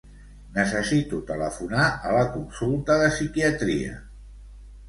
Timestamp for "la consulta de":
2.17-3.11